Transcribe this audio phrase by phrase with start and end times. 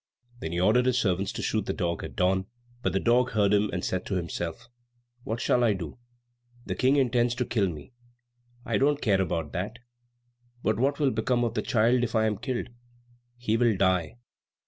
[0.39, 2.47] Then he ordered his servants to shoot the dog at dawn,
[2.81, 4.67] but the dog heard him, and said to himself,
[5.23, 5.99] "What shall I do?
[6.65, 7.93] The King intends to kill me.
[8.65, 9.77] I don't care about that,
[10.63, 12.69] but what will become of the child if I am killed?
[13.37, 14.15] He will die.